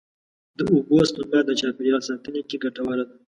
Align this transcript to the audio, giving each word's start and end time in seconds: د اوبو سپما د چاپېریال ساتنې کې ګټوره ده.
د 0.57 0.59
اوبو 0.71 0.97
سپما 1.09 1.39
د 1.45 1.49
چاپېریال 1.59 2.01
ساتنې 2.09 2.41
کې 2.49 2.57
ګټوره 2.63 3.03
ده. 3.09 3.15